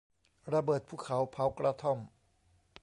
[0.53, 1.99] ระเบิดภูเขาเผากระท่อม